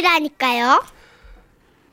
것이라니까요. 0.00 0.82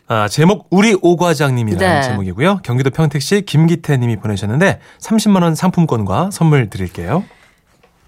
아, 0.09 0.27
제목 0.29 0.67
우리 0.69 0.95
오 1.01 1.17
과장님이라는 1.17 2.01
네. 2.01 2.07
제목이고요. 2.07 2.61
경기도 2.63 2.89
평택시 2.91 3.41
김기태 3.41 3.97
님이 3.97 4.15
보내셨는데 4.17 4.79
30만 4.99 5.43
원 5.43 5.53
상품권과 5.55 6.29
선물 6.31 6.69
드릴게요. 6.69 7.25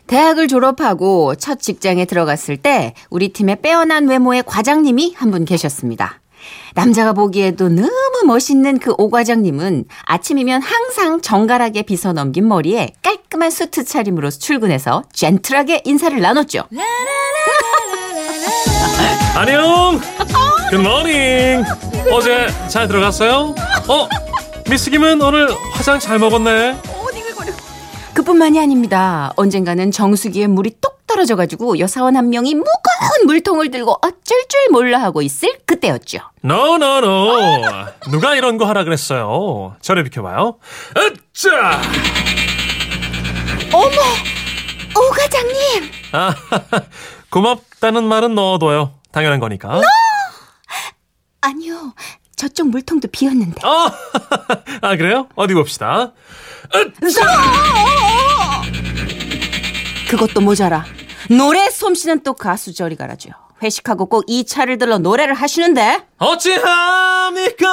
대학을 0.07 0.47
졸업하고 0.47 1.35
첫 1.35 1.59
직장에 1.59 2.05
들어갔을 2.05 2.57
때 2.57 2.93
우리 3.09 3.29
팀의 3.29 3.61
빼어난 3.61 4.07
외모의 4.07 4.43
과장님이 4.45 5.13
한 5.17 5.29
분 5.31 5.45
계셨습니다. 5.45 6.21
남자가 6.73 7.11
보기에도 7.13 7.67
너무 7.67 7.89
멋있는 8.25 8.79
그 8.79 8.93
오 8.97 9.09
과장님은 9.09 9.85
아침이면 10.05 10.61
항상 10.61 11.21
정갈하게 11.21 11.81
빗어 11.83 12.13
넘긴 12.13 12.47
머리에 12.47 12.93
깔끔한 13.03 13.51
수트 13.51 13.83
차림으로 13.83 14.29
출근해서 14.31 15.03
젠틀하게 15.13 15.81
인사를 15.83 16.19
나눴죠. 16.19 16.63
안녕. 19.35 19.99
굿모닝. 20.71 21.63
어제 22.11 22.47
잘 22.67 22.87
들어갔어요? 22.87 23.55
어? 23.87 24.07
미스 24.69 24.89
김은 24.89 25.21
오늘 25.21 25.49
화장 25.73 25.99
잘 25.99 26.19
먹었네. 26.19 26.77
그뿐만이 28.13 28.59
아닙니다. 28.59 29.31
언젠가는 29.37 29.91
정수기에 29.91 30.47
물이 30.47 30.75
똑 30.81 31.07
떨어져가지고 31.07 31.79
여사원 31.79 32.15
한 32.17 32.29
명이 32.29 32.53
무거운 32.53 33.25
물통을 33.25 33.71
들고 33.71 33.93
어쩔 34.01 34.17
줄 34.47 34.71
몰라 34.71 34.99
하고 35.01 35.21
있을 35.21 35.57
그때였죠. 35.65 36.19
No, 36.43 36.75
no, 36.75 36.97
no. 36.97 37.85
누가 38.11 38.35
이런 38.35 38.57
거 38.57 38.65
하라 38.65 38.83
그랬어요. 38.83 39.75
저를 39.81 40.03
비켜봐요. 40.03 40.57
으짜! 40.97 41.81
오 43.73 43.89
과장님! 45.43 45.91
아, 46.11 46.35
고맙다는 47.31 48.03
말은 48.03 48.35
넣어둬요. 48.35 48.93
당연한 49.11 49.39
거니까. 49.39 49.81
아니요. 51.41 51.93
저쪽 52.35 52.67
물통도 52.69 53.07
비었는데. 53.09 53.61
아, 53.63 53.91
아, 54.81 54.95
그래요? 54.95 55.27
어디 55.35 55.53
봅시다. 55.53 56.13
으짜! 57.03 57.21
그것도 60.09 60.41
모자라. 60.41 60.85
노래 61.29 61.69
솜씨는 61.69 62.23
또 62.23 62.33
가수 62.33 62.73
저리 62.73 62.95
가라죠. 62.95 63.29
회식하고 63.61 64.05
꼭 64.07 64.23
이 64.27 64.45
차를 64.45 64.77
들러 64.77 64.97
노래를 64.99 65.33
하시는데 65.33 66.05
어찌합니까? 66.17 67.67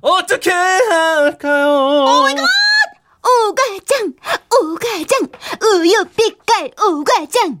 어떻게 0.00 0.50
할까요? 0.50 1.68
오 2.04 2.26
과장 3.54 4.12
오과장 4.62 5.28
우유 5.62 6.04
빛깔 6.16 6.70
오과장 6.88 7.60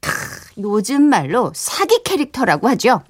크, 0.00 0.12
요즘 0.58 1.02
말로 1.02 1.52
사기 1.54 2.02
캐릭터라고 2.02 2.68
하죠. 2.68 3.02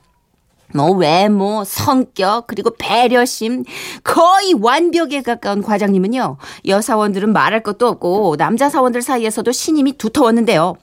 뭐 0.75 0.91
외모, 0.91 1.65
성격, 1.65 2.47
그리고 2.47 2.71
배려심 2.77 3.65
거의 4.03 4.53
완벽에 4.55 5.23
가까운 5.23 5.63
과장님은요. 5.63 6.39
여사원들은 6.67 7.33
말할 7.33 7.63
것도 7.63 7.87
없고 7.87 8.37
남자 8.37 8.69
사원들 8.69 9.01
사이에서도 9.03 9.51
신임이 9.53 9.97
두터웠는데요. 9.97 10.75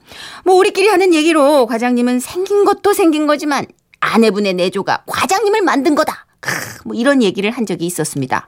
뭐 0.44 0.54
우리끼리 0.56 0.88
하는 0.88 1.14
얘기로 1.14 1.66
과장님은 1.66 2.20
생긴 2.20 2.64
것도 2.64 2.92
생긴 2.92 3.26
거지만 3.26 3.66
아내분의 4.00 4.54
내조가 4.54 5.04
과장님을 5.06 5.62
만든 5.62 5.94
거다. 5.94 6.26
크, 6.44 6.78
뭐 6.84 6.94
이런 6.94 7.22
얘기를 7.22 7.50
한 7.50 7.64
적이 7.64 7.86
있었습니다. 7.86 8.46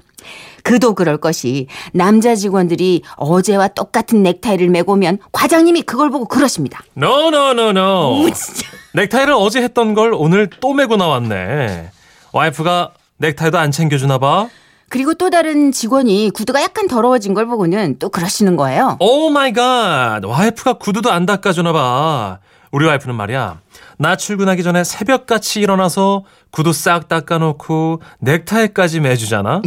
그도 0.62 0.94
그럴 0.94 1.16
것이 1.16 1.66
남자 1.92 2.34
직원들이 2.34 3.02
어제와 3.16 3.68
똑같은 3.68 4.22
넥타이를 4.22 4.68
메고 4.68 4.92
오면 4.92 5.18
과장님이 5.32 5.82
그걸 5.82 6.10
보고 6.10 6.26
그러십니다. 6.26 6.82
No, 6.96 7.28
no, 7.28 7.50
no, 7.52 7.70
no. 7.70 8.20
오, 8.20 8.30
진짜. 8.30 8.68
넥타이를 8.92 9.32
어제 9.34 9.62
했던 9.62 9.94
걸 9.94 10.12
오늘 10.12 10.50
또 10.60 10.74
메고 10.74 10.96
나왔네. 10.96 11.90
와이프가 12.32 12.90
넥타이도 13.18 13.58
안 13.58 13.70
챙겨주나 13.70 14.18
봐. 14.18 14.48
그리고 14.88 15.14
또 15.14 15.30
다른 15.30 15.72
직원이 15.72 16.30
구두가 16.30 16.62
약간 16.62 16.86
더러워진 16.86 17.32
걸 17.34 17.46
보고는 17.46 17.98
또 17.98 18.08
그러시는 18.08 18.56
거예요. 18.56 18.98
Oh 19.00 19.30
my 19.30 19.52
God. 19.52 20.20
와이프가 20.24 20.74
구두도 20.74 21.10
안 21.10 21.26
닦아주나 21.26 21.72
봐. 21.72 22.38
우리 22.72 22.86
와이프는 22.86 23.14
말이야. 23.14 23.60
나 23.98 24.16
출근하기 24.16 24.62
전에 24.62 24.84
새벽같이 24.84 25.60
일어나서 25.60 26.24
구두 26.50 26.72
싹 26.72 27.08
닦아놓고 27.08 28.02
넥타이까지 28.20 29.00
매주잖아. 29.00 29.62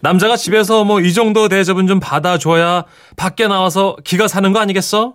남자가 0.00 0.36
집에서 0.36 0.84
뭐 0.84 1.00
이 1.00 1.12
정도 1.12 1.48
대접은 1.48 1.86
좀 1.86 1.98
받아줘야 2.00 2.84
밖에 3.16 3.48
나와서 3.48 3.96
기가 4.04 4.28
사는 4.28 4.52
거 4.52 4.60
아니겠어? 4.60 5.14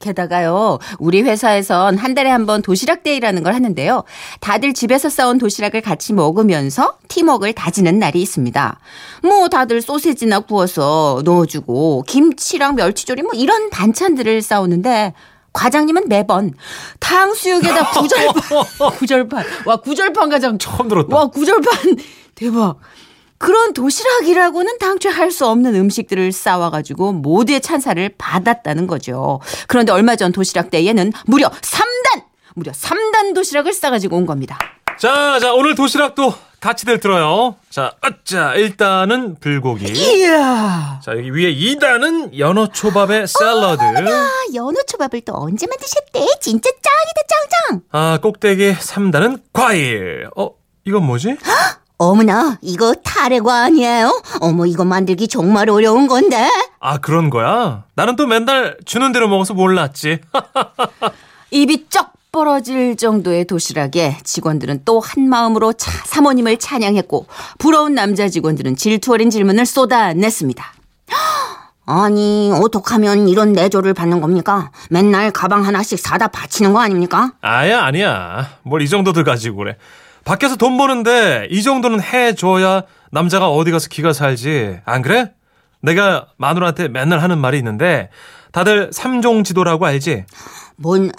게다가요, 0.00 0.78
우리 0.98 1.20
회사에선 1.20 1.98
한 1.98 2.14
달에 2.14 2.30
한 2.30 2.46
번 2.46 2.62
도시락 2.62 3.02
day라는 3.02 3.42
걸 3.42 3.54
하는데요. 3.54 4.04
다들 4.40 4.72
집에서 4.72 5.10
싸온 5.10 5.36
도시락을 5.36 5.82
같이 5.82 6.14
먹으면서 6.14 6.96
팀워크를 7.08 7.52
다지는 7.52 7.98
날이 7.98 8.22
있습니다. 8.22 8.78
뭐 9.24 9.48
다들 9.48 9.82
소세지나 9.82 10.40
구워서 10.40 11.20
넣어주고 11.26 12.04
김치랑 12.06 12.76
멸치조림 12.76 13.24
뭐 13.26 13.32
이런 13.34 13.68
반찬들을 13.68 14.40
싸오는데 14.40 15.12
과장님은 15.52 16.08
매번 16.08 16.54
탕수육에다 17.00 17.90
구절판, 18.00 18.90
구절판, 18.98 19.44
와 19.66 19.76
구절판 19.76 20.30
과장 20.30 20.58
처음 20.58 20.88
들었다. 20.88 21.14
와 21.16 21.26
구절판 21.26 21.96
대박. 22.34 22.78
그런 23.38 23.72
도시락이라고는 23.72 24.76
당초에 24.78 25.10
할 25.12 25.30
수 25.32 25.46
없는 25.46 25.74
음식들을 25.74 26.30
싸와가지고 26.32 27.12
모두의 27.12 27.62
찬사를 27.62 28.14
받았다는 28.18 28.86
거죠. 28.86 29.40
그런데 29.66 29.92
얼마 29.92 30.14
전 30.16 30.30
도시락 30.32 30.70
때에는 30.70 31.12
무려 31.26 31.48
3단! 31.48 32.24
무려 32.54 32.72
3단 32.72 33.34
도시락을 33.34 33.72
싸가지고 33.72 34.16
온 34.16 34.26
겁니다. 34.26 34.58
자, 35.00 35.38
자, 35.40 35.54
오늘 35.54 35.74
도시락도 35.74 36.34
같이들 36.60 37.00
들어요. 37.00 37.56
자, 37.70 37.94
자, 38.22 38.52
일단은 38.52 39.36
불고기. 39.40 39.86
이야! 39.90 41.00
자, 41.02 41.12
여기 41.12 41.30
위에 41.30 41.54
2단은 41.54 42.38
연어 42.38 42.66
초밥에 42.66 43.24
샐러드. 43.26 43.82
아, 43.82 44.30
연어 44.54 44.82
초밥을 44.86 45.22
또 45.22 45.32
언제 45.36 45.66
만드셨대? 45.66 46.26
진짜 46.42 46.68
짱이다, 46.70 47.20
짱짱! 47.70 47.82
아, 47.92 48.18
꼭대기 48.20 48.74
3단은 48.74 49.40
과일. 49.54 50.28
어, 50.36 50.50
이건 50.84 51.06
뭐지? 51.06 51.38
어머나, 51.96 52.58
이거 52.60 52.92
타레과 52.92 53.62
아니에요? 53.62 54.22
어머, 54.42 54.66
이거 54.66 54.84
만들기 54.84 55.28
정말 55.28 55.70
어려운 55.70 56.08
건데? 56.08 56.46
아, 56.78 56.98
그런 56.98 57.30
거야? 57.30 57.84
나는 57.94 58.16
또 58.16 58.26
맨날 58.26 58.76
주는 58.84 59.12
대로 59.12 59.28
먹어서 59.28 59.54
몰랐지. 59.54 60.18
입이 61.52 61.88
쩍 61.88 62.12
벌어질 62.32 62.96
정도의 62.96 63.44
도시락에 63.44 64.18
직원들은 64.24 64.82
또 64.84 65.00
한 65.00 65.28
마음으로 65.28 65.72
차, 65.72 65.90
사모님을 66.06 66.58
찬양했고 66.58 67.26
부러운 67.58 67.94
남자 67.94 68.28
직원들은 68.28 68.76
질투 68.76 69.12
어린 69.14 69.30
질문을 69.30 69.66
쏟아냈습니다. 69.66 70.64
아니 71.86 72.52
어떡하면 72.54 73.28
이런 73.28 73.52
내조를 73.52 73.94
받는 73.94 74.20
겁니까? 74.20 74.70
맨날 74.90 75.30
가방 75.32 75.66
하나씩 75.66 75.98
사다 75.98 76.28
바치는 76.28 76.72
거 76.72 76.80
아닙니까? 76.80 77.32
아야, 77.40 77.82
아니야. 77.82 78.48
뭘 78.62 78.82
이 78.82 78.88
정도들 78.88 79.24
가지고 79.24 79.56
그래. 79.58 79.76
밖에서 80.24 80.54
돈 80.56 80.76
버는데 80.76 81.48
이 81.50 81.62
정도는 81.62 82.00
해줘야 82.02 82.82
남자가 83.10 83.48
어디 83.48 83.70
가서 83.72 83.88
기가 83.88 84.12
살지. 84.12 84.80
안 84.84 85.02
그래? 85.02 85.32
내가 85.80 86.26
마누라한테 86.36 86.88
맨날 86.88 87.20
하는 87.20 87.38
말이 87.38 87.58
있는데 87.58 88.10
다들 88.52 88.90
삼종 88.92 89.44
지도라고 89.44 89.86
알지? 89.86 90.24
뭔 90.76 91.10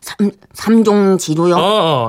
삼, 0.00 0.30
삼종 0.52 1.18
지도요? 1.18 1.56
어, 1.56 1.60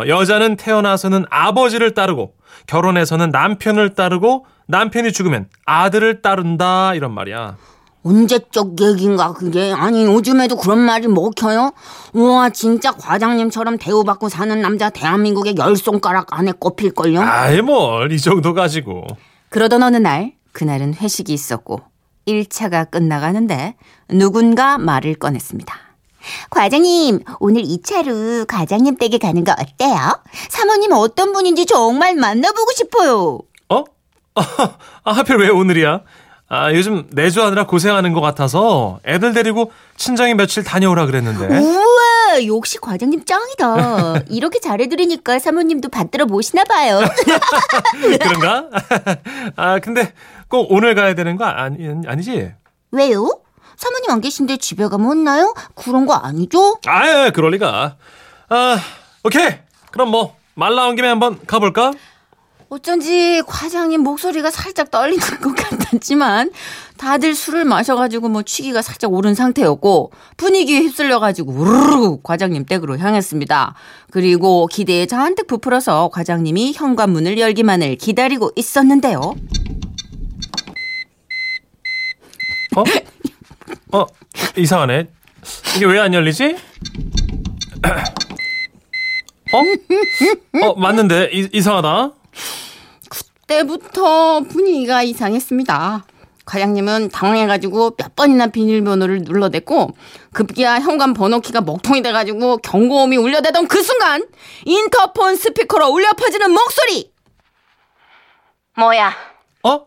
어, 0.01 0.07
여자는 0.07 0.57
태어나서는 0.57 1.25
아버지를 1.29 1.93
따르고 1.93 2.33
결혼해서는 2.67 3.29
남편을 3.29 3.95
따르고 3.95 4.45
남편이 4.67 5.11
죽으면 5.11 5.47
아들을 5.65 6.21
따른다 6.21 6.93
이런 6.93 7.13
말이야. 7.13 7.57
언제적 8.03 8.81
얘기인가 8.81 9.33
그게 9.33 9.71
아니 9.71 10.05
요즘에도 10.05 10.57
그런 10.57 10.79
말이 10.79 11.07
먹혀요? 11.07 11.71
우와 12.13 12.49
진짜 12.49 12.91
과장님처럼 12.91 13.77
대우받고 13.77 14.27
사는 14.27 14.59
남자 14.59 14.89
대한민국의 14.89 15.55
열 15.57 15.75
손가락 15.75 16.27
안에 16.31 16.51
꼽힐걸요? 16.59 17.21
아이 17.21 17.61
뭘이 17.61 18.19
정도 18.19 18.53
가지고. 18.53 19.05
그러던 19.49 19.83
어느 19.83 19.97
날 19.97 20.33
그날은 20.51 20.93
회식이 20.93 21.33
있었고 21.33 21.81
1차가 22.27 22.89
끝나가는데 22.89 23.75
누군가 24.09 24.77
말을 24.77 25.15
꺼냈습니다. 25.15 25.73
과장님, 26.51 27.21
오늘 27.39 27.63
2차로 27.63 28.45
과장님 28.47 28.97
댁에 28.97 29.17
가는 29.17 29.43
거 29.43 29.53
어때요? 29.53 30.21
사모님 30.49 30.91
어떤 30.91 31.33
분인지 31.33 31.65
정말 31.65 32.15
만나보고 32.15 32.71
싶어요. 32.75 33.39
어? 33.69 33.83
아, 34.35 35.11
하필 35.11 35.37
왜 35.37 35.49
오늘이야? 35.49 36.01
아, 36.47 36.73
요즘 36.73 37.07
내조하느라 37.11 37.65
고생하는 37.65 38.13
것 38.13 38.19
같아서 38.21 38.99
애들 39.07 39.33
데리고 39.33 39.71
친정에 39.95 40.33
며칠 40.33 40.63
다녀오라 40.63 41.05
그랬는데. 41.05 41.47
우와, 41.47 42.01
역시 42.47 42.77
과장님 42.79 43.25
짱이다. 43.25 44.23
이렇게 44.29 44.59
잘해드리니까 44.59 45.39
사모님도 45.39 45.89
받들어 45.89 46.25
모시나 46.25 46.63
봐요. 46.63 46.99
그런가? 48.21 48.69
아, 49.55 49.79
근데 49.79 50.13
꼭 50.47 50.67
오늘 50.71 50.95
가야 50.95 51.13
되는 51.13 51.37
거 51.37 51.45
아니, 51.45 51.87
아니지? 52.07 52.53
왜요? 52.91 53.39
사모님 53.77 54.11
안 54.11 54.21
계신데 54.21 54.57
집에 54.57 54.87
가면 54.87 55.07
혼나요? 55.07 55.53
그런 55.75 56.05
거 56.05 56.13
아니죠? 56.13 56.79
아, 56.85 57.29
그럴 57.31 57.51
리가. 57.51 57.95
아, 58.49 58.77
오케이. 59.23 59.49
그럼 59.91 60.09
뭐 60.11 60.41
말 60.53 60.75
나온 60.75 60.95
김에 60.97 61.07
한번 61.07 61.39
가볼까? 61.47 61.93
어쩐지 62.69 63.41
과장님 63.47 64.01
목소리가 64.01 64.51
살짝 64.51 64.91
떨리는 64.91 65.19
것 65.41 65.55
같았지만 65.55 66.51
다들 67.01 67.33
술을 67.33 67.65
마셔가지고 67.65 68.29
뭐 68.29 68.43
취기가 68.43 68.83
살짝 68.83 69.11
오른 69.11 69.33
상태였고 69.33 70.11
분위기에 70.37 70.81
휩쓸려가지고 70.81 71.51
우르르 71.51 72.17
과장님 72.21 72.65
댁으로 72.65 72.99
향했습니다. 72.99 73.73
그리고 74.11 74.67
기대에 74.67 75.07
잔뜩 75.07 75.47
부풀어서 75.47 76.11
과장님이 76.13 76.73
현관문을 76.75 77.39
열기만을 77.39 77.95
기다리고 77.95 78.51
있었는데요. 78.55 79.19
어? 82.75 82.83
어 83.97 84.05
이상하네. 84.55 85.07
이게 85.77 85.85
왜 85.87 85.97
안 85.97 86.13
열리지? 86.13 86.55
어? 89.53 90.67
어 90.67 90.75
맞는데 90.75 91.31
이, 91.33 91.49
이상하다. 91.51 92.11
때부터 93.47 94.41
분위기가 94.41 95.01
이상했습니다. 95.01 96.05
과장님은 96.51 97.09
당황해가지고 97.11 97.91
몇 97.95 98.13
번이나 98.13 98.47
비밀번호를 98.47 99.19
눌러댔고 99.19 99.95
급기야 100.33 100.81
현관 100.81 101.13
번호키가 101.13 101.61
먹통이 101.61 102.01
돼가지고 102.01 102.57
경고음이 102.57 103.15
울려대던 103.15 103.69
그 103.69 103.81
순간 103.81 104.27
인터폰 104.65 105.37
스피커로 105.37 105.87
울려 105.87 106.11
퍼지는 106.11 106.51
목소리 106.51 107.13
뭐야 108.77 109.13
어? 109.63 109.85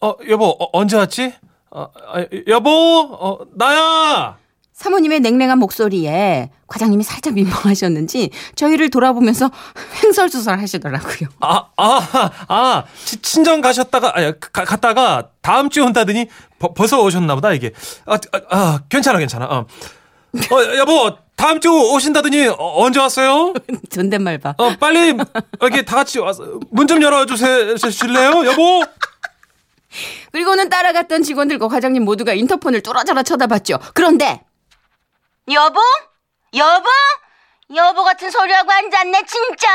어 0.00 0.14
여보 0.26 0.46
어, 0.46 0.70
언제 0.72 0.96
왔지? 0.96 1.34
어, 1.70 1.86
아, 2.08 2.24
여보 2.48 2.70
어 2.70 3.38
나야. 3.54 4.38
사모님의 4.84 5.20
냉랭한 5.20 5.58
목소리에 5.58 6.48
과장님이 6.66 7.04
살짝 7.04 7.34
민망하셨는지 7.34 8.30
저희를 8.54 8.88
돌아보면서 8.88 9.50
횡설수설 10.02 10.58
하시더라고요. 10.58 11.28
아, 11.40 11.66
아, 11.76 12.30
아, 12.48 12.84
치- 13.04 13.20
친정 13.20 13.60
가셨다가, 13.60 14.12
아니, 14.16 14.32
가, 14.40 14.64
갔다가 14.64 15.28
다음 15.42 15.68
주에 15.68 15.82
온다더니 15.82 16.28
버, 16.58 16.72
벌써 16.72 16.98
오셨나 17.02 17.34
보다, 17.34 17.52
이게. 17.52 17.72
아, 18.06 18.14
아, 18.14 18.40
아, 18.48 18.80
괜찮아, 18.88 19.18
괜찮아. 19.18 19.44
어. 19.44 19.66
어, 20.50 20.76
여보, 20.78 21.14
다음 21.36 21.60
주 21.60 21.68
오신다더니 21.70 22.46
어, 22.48 22.56
언제 22.82 23.00
왔어요? 23.00 23.52
존댓말 23.92 24.38
봐. 24.38 24.54
어, 24.56 24.76
빨리 24.80 25.14
여기 25.60 25.84
다 25.84 25.96
같이 25.96 26.18
와서 26.20 26.58
문 26.70 26.86
좀 26.86 27.02
열어주실래요, 27.02 28.46
여보? 28.46 28.82
그리고는 30.32 30.70
따라갔던 30.70 31.22
직원들과 31.22 31.68
과장님 31.68 32.02
모두가 32.04 32.32
인터폰을 32.32 32.80
뚫어져라 32.80 33.22
쳐다봤죠. 33.24 33.78
그런데 33.92 34.40
여보? 35.52 35.80
여보? 36.54 36.88
여보 37.74 38.04
같은 38.04 38.30
소리하고 38.30 38.70
앉았네 38.72 39.22
진짜. 39.24 39.68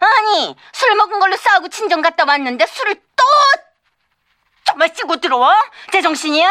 아니 0.00 0.56
술 0.72 0.94
먹은 0.94 1.18
걸로 1.18 1.36
싸우고 1.36 1.68
친정 1.68 2.00
갔다 2.02 2.24
왔는데 2.26 2.66
술을 2.66 2.94
또 2.94 3.24
정말 4.64 4.90
쓰고 4.94 5.16
들어와? 5.16 5.54
제정신이야? 5.92 6.48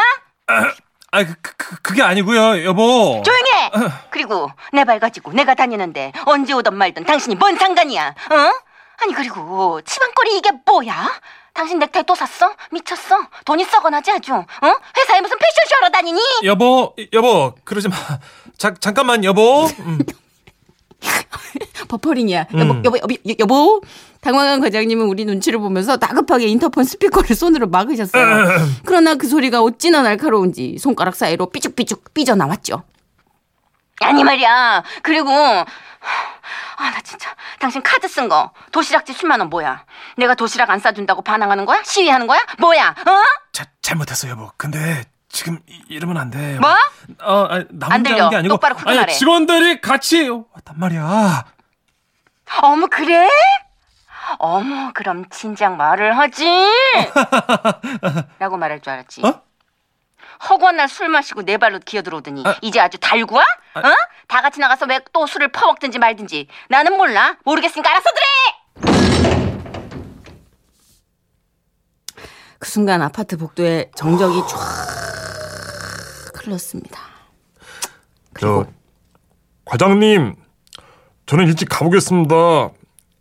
아, 1.10 1.24
그, 1.24 1.34
그, 1.56 1.76
그게 1.80 2.02
아니고요, 2.02 2.64
여보. 2.64 3.22
조용해. 3.24 3.70
그리고 4.10 4.50
내 4.72 4.84
발 4.84 4.98
가지고 5.00 5.32
내가 5.32 5.54
다니는데 5.54 6.12
언제 6.26 6.52
오든 6.52 6.74
말든 6.74 7.04
당신이 7.04 7.36
뭔 7.36 7.56
상관이야? 7.56 8.08
어? 8.08 8.52
아니 9.00 9.14
그리고 9.14 9.80
치방거리 9.82 10.36
이게 10.36 10.50
뭐야? 10.66 11.20
당신 11.54 11.78
넥타이 11.78 12.02
또 12.04 12.14
샀어? 12.14 12.54
미쳤어? 12.70 13.16
돈이 13.44 13.64
썩어나지 13.64 14.12
아주? 14.12 14.34
어? 14.34 14.44
회사에 14.96 15.20
무슨 15.20 15.38
패션쇼 15.38 15.76
하러 15.76 15.88
다니니? 15.90 16.20
여보, 16.44 16.94
여보, 17.12 17.54
그러지 17.64 17.88
마. 17.88 17.96
자, 18.58 18.74
잠깐만, 18.74 19.24
여보. 19.24 19.66
음. 19.66 19.98
버퍼링이야. 21.88 22.46
음. 22.54 22.58
여보, 22.58 22.74
여보, 22.84 22.98
여보, 22.98 23.14
여- 23.14 23.34
여보. 23.38 23.80
당황한 24.20 24.60
과장님은 24.60 25.06
우리 25.06 25.24
눈치를 25.24 25.58
보면서 25.60 25.96
다급하게 25.96 26.46
인터폰 26.48 26.84
스피커를 26.84 27.34
손으로 27.36 27.68
막으셨어요. 27.68 28.48
그러나 28.84 29.14
그 29.14 29.28
소리가 29.28 29.62
어찌나 29.62 30.02
날카로운지 30.02 30.76
손가락 30.78 31.14
사이로 31.14 31.50
삐죽삐죽 31.50 32.12
삐져나왔죠. 32.14 32.82
아니 34.00 34.22
말이야. 34.24 34.82
그리고 35.02 35.30
아 35.30 35.64
나 36.90 37.00
진짜 37.02 37.34
당신 37.58 37.82
카드 37.82 38.06
쓴 38.08 38.28
거 38.28 38.52
도시락지 38.72 39.12
10만 39.12 39.38
원 39.40 39.48
뭐야? 39.50 39.84
내가 40.16 40.34
도시락 40.34 40.70
안 40.70 40.78
싸준다고 40.78 41.22
반항하는 41.22 41.64
거야? 41.64 41.82
시위하는 41.84 42.26
거야? 42.26 42.40
뭐야? 42.58 42.90
어? 42.90 43.22
자, 43.52 43.66
잘못했어, 43.82 44.28
여보. 44.28 44.50
근데 44.56 45.04
지금 45.38 45.60
이, 45.68 45.80
이러면 45.88 46.16
안 46.16 46.30
돼. 46.30 46.58
뭐? 46.58 46.68
어, 47.22 47.44
아니, 47.44 47.64
나안 47.70 47.92
혼자 47.92 48.10
들려. 48.10 48.16
하는 48.24 48.30
게 48.30 48.36
아니고 48.38 48.54
똑바로 48.54 48.74
아니, 48.86 48.98
말해. 48.98 49.12
직원들이 49.12 49.80
같이 49.80 50.28
왔단 50.28 50.74
말이야. 50.80 51.44
어머 52.62 52.88
그래? 52.88 53.28
어머 54.40 54.90
그럼 54.94 55.26
진작 55.30 55.76
말을 55.76 56.18
하지 56.18 56.44
라고 58.40 58.56
말할 58.56 58.80
줄 58.80 58.92
알았지 58.92 59.22
어? 59.24 59.42
허구한 60.48 60.76
날 60.76 60.88
술 60.88 61.08
마시고 61.08 61.42
내 61.42 61.56
발로 61.56 61.78
기어들어오더니 61.78 62.42
아. 62.44 62.56
이제 62.60 62.80
아주 62.80 62.98
달구야? 62.98 63.42
어? 63.42 63.82
다 64.26 64.42
같이 64.42 64.58
나가서 64.58 64.86
왜 64.86 64.98
또 65.12 65.24
술을 65.26 65.52
퍼먹든지 65.52 66.00
말든지 66.00 66.48
나는 66.68 66.96
몰라 66.96 67.36
모르겠으니까 67.44 67.88
알아서들 67.90 68.20
해! 68.22 68.58
그 72.58 72.68
순간 72.68 73.02
아파트 73.02 73.36
복도에 73.36 73.90
정적이 73.94 74.42
쫙 74.48 74.58
흘렀습니다. 76.48 77.00
저 78.40 78.66
과장님, 79.64 80.34
저는 81.26 81.46
일찍 81.46 81.68
가보겠습니다. 81.68 82.70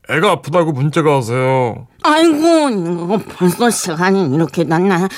애가 0.09 0.31
아프다고 0.31 0.71
문자가 0.71 1.15
와서요. 1.15 1.88
아이고 2.03 2.69
이거 2.69 3.19
벌써 3.27 3.69
시간이 3.69 4.33
이렇게 4.33 4.63
났나. 4.63 5.09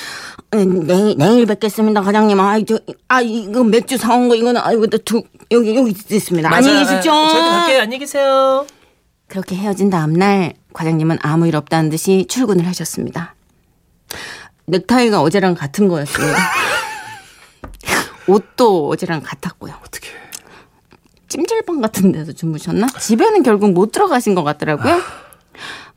내일 0.50 1.16
내일 1.16 1.46
뵙겠습니다 1.46 2.02
과장님. 2.02 2.40
아, 2.40 2.58
저, 2.66 2.80
아 3.06 3.20
이거 3.20 3.62
맥주 3.62 3.96
사온 3.96 4.28
거 4.28 4.34
이거는 4.34 4.60
아이고 4.60 4.88
두 4.88 5.22
여기 5.52 5.76
여기 5.76 5.90
있습니다. 5.90 6.52
안녕히 6.52 6.80
계십시오. 6.80 7.12
안녕히 7.12 7.98
계세요. 7.98 8.66
그렇게 9.28 9.54
헤어진 9.54 9.90
다음날 9.90 10.54
과장님은 10.72 11.18
아무 11.22 11.46
일 11.46 11.54
없다는 11.54 11.88
듯이 11.90 12.26
출근을 12.28 12.66
하셨습니다. 12.66 13.36
넥타이가 14.66 15.20
어제랑 15.20 15.54
같은 15.54 15.88
거였습니다 15.88 16.36
옷도 18.26 18.88
어제랑 18.88 19.22
같았고요 19.22 19.74
어떻게? 19.84 20.08
찜질방 21.28 21.80
같은 21.80 22.12
데서 22.12 22.32
주무셨나? 22.32 22.88
집에는 22.88 23.42
결국 23.42 23.72
못 23.72 23.92
들어가신 23.92 24.34
것 24.34 24.42
같더라고요. 24.42 25.00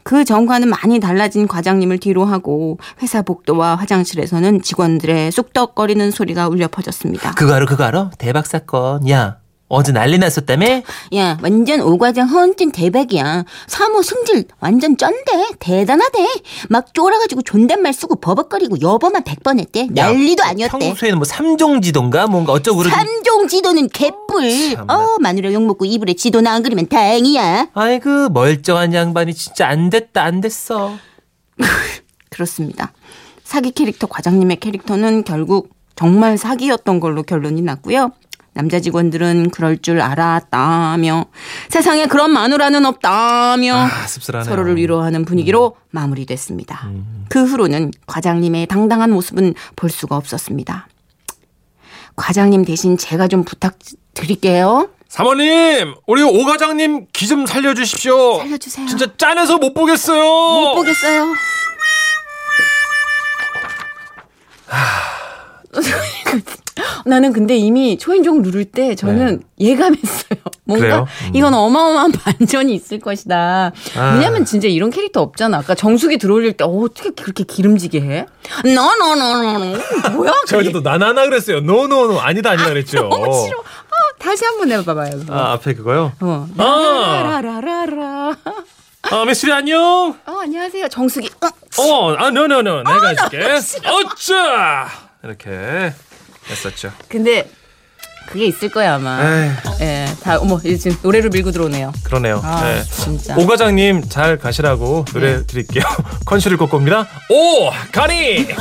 그 0.04 0.26
전과는 0.26 0.70
많이 0.70 1.00
달라진 1.00 1.48
과장님을 1.48 1.98
뒤로 1.98 2.26
하고 2.26 2.78
회사 3.02 3.22
복도와 3.22 3.76
화장실에서는 3.76 4.62
직원들의 4.62 5.32
쑥덕거리는 5.32 6.12
소리가 6.12 6.50
울려 6.50 6.68
퍼졌습니다. 6.68 7.32
그거 7.32 7.54
알아, 7.54 7.66
그거 7.66 7.86
알아? 7.86 8.12
대박 8.18 8.46
사건. 8.46 9.10
야, 9.10 9.38
어제 9.74 9.92
난리 9.92 10.20
났었다며? 10.20 10.82
야, 11.16 11.38
완전 11.42 11.82
오과장 11.82 12.28
헌팅 12.30 12.72
대박이야. 12.72 13.44
사모 13.66 14.04
승질 14.04 14.46
완전 14.60 14.98
쩐대. 14.98 15.48
대단하대. 15.60 16.28
막 16.70 16.94
쫄아가지고 16.94 17.42
존댓말 17.42 17.92
쓰고 17.92 18.18
버벅거리고 18.18 18.82
여보만 18.82 19.24
백번 19.24 19.60
했대. 19.60 19.88
난리도 19.90 20.44
아니었대. 20.44 20.78
평소에는 20.78 21.18
뭐 21.18 21.26
삼종지도인가 21.26 22.28
뭔가 22.28 22.54
어쩌고 22.54 22.78
그러지. 22.78 22.96
삼종 22.96 23.48
지도는 23.48 23.90
개뿔. 23.90 24.76
참나. 24.76 24.94
어, 24.94 25.18
마누라 25.20 25.52
욕먹고 25.54 25.86
이불에 25.86 26.14
지도나 26.14 26.54
안 26.54 26.62
그리면 26.62 26.88
다행이야. 26.88 27.70
아이고 27.74 28.30
멀쩡한 28.30 28.94
양반이 28.94 29.34
진짜 29.34 29.68
안 29.68 29.90
됐다 29.90 30.24
안 30.24 30.40
됐어. 30.40 30.94
그렇습니다. 32.30 32.94
사기 33.44 33.72
캐릭터 33.72 34.06
과장님의 34.06 34.58
캐릭터는 34.58 35.24
결국 35.24 35.70
정말 35.96 36.38
사기였던 36.38 37.00
걸로 37.00 37.24
결론이 37.24 37.62
났고요. 37.64 38.12
남자 38.54 38.80
직원들은 38.80 39.50
그럴 39.50 39.78
줄 39.80 40.00
알았다며 40.02 41.26
세상에 41.70 42.06
그런 42.06 42.32
마누라는 42.32 42.86
없다며 42.86 43.76
아. 43.76 44.08
서로를 44.08 44.78
위로하는 44.78 45.26
분위기로 45.26 45.76
마무리됐습니다. 45.90 46.90
그 47.30 47.44
후로는 47.46 47.92
과장님의 48.08 48.68
당당한 48.68 49.12
모습은 49.12 49.54
볼 49.76 49.90
수가 49.90 50.16
없었습니다. 50.18 50.88
과장님 52.16 52.64
대신 52.66 52.98
제가 52.98 53.28
좀 53.28 53.44
부탁드릴게요. 53.44 54.90
사모님, 55.10 55.96
우리 56.08 56.22
오 56.24 56.44
과장님 56.46 57.08
기 57.14 57.28
좀 57.28 57.46
살려주십시오. 57.46 58.38
살려주세요. 58.40 58.88
진짜 58.88 59.08
짠해서 59.18 59.58
못 59.58 59.74
보겠어요. 59.74 60.22
못 60.24 60.76
보겠어요. 60.76 61.34
나는 67.06 67.34
근데 67.34 67.56
이미 67.58 67.98
초인종 67.98 68.42
누를 68.42 68.66
때 68.66 68.96
저는 68.96 69.44
예감했어요. 69.60 70.40
뭔가? 70.66 71.00
음. 71.02 71.06
이건 71.34 71.54
어마어마한 71.54 72.12
반전이 72.40 72.74
있을 72.74 73.00
것이다. 73.00 73.72
아. 73.98 74.14
왜냐면 74.16 74.46
진짜 74.46 74.68
이런 74.68 74.90
캐릭터 74.90 75.22
없잖아. 75.22 75.58
아까 75.58 75.76
정수기 75.76 76.18
들어올릴 76.18 76.54
때 76.54 76.64
어, 76.64 76.68
어떻게 76.68 77.10
그렇게 77.12 77.44
기름지게 77.44 78.02
해? 78.02 78.26
너너너너너 78.64 79.78
뭐야? 80.14 80.32
제가 80.48 80.62
그게? 80.62 80.72
또 80.72 80.82
나나나 80.82 81.24
그랬어요. 81.26 81.60
노노노 81.62 82.20
아니다 82.20 82.52
아니다 82.52 82.70
그랬죠. 82.70 83.08
너무 83.10 83.26
싫어. 83.46 83.60
아, 83.60 83.96
다시 84.20 84.46
한번 84.46 84.72
해봐봐요. 84.72 85.12
그거. 85.12 85.34
아, 85.34 85.54
앞에 85.54 85.74
그거요? 85.74 86.12
어. 86.22 86.48
아. 86.58 87.22
라라라라라. 87.42 88.36
아, 89.12 89.26
미스리 89.26 89.52
안녕. 89.52 90.16
어, 90.26 90.38
안녕하세요. 90.42 90.88
정수기. 90.88 91.30
어. 91.42 91.82
어, 91.84 92.16
아, 92.16 92.30
노노노. 92.32 92.84
내가 92.84 93.08
해줄게. 93.10 93.44
어짜! 93.86 94.88
이렇게 95.24 95.94
했었죠. 96.50 96.92
근데 97.08 97.50
그게 98.28 98.46
있을 98.48 98.70
거야 98.70 98.96
아마. 98.96 99.20
예, 99.82 100.06
다 100.22 100.38
어머 100.40 100.58
이제 100.60 100.78
지금 100.78 100.98
노래로 101.02 101.30
밀고 101.30 101.52
들어오네요. 101.52 101.92
그러네요. 102.04 102.42
아 102.44 102.62
네. 102.64 102.84
진짜. 102.84 103.36
오 103.38 103.46
과장님 103.46 104.10
잘 104.10 104.38
가시라고 104.38 105.06
노래 105.14 105.38
네. 105.38 105.46
드릴게요. 105.46 105.84
컨슈를 106.26 106.58
꼽니다. 106.58 107.08
오 107.30 107.70
가니. 107.92 108.48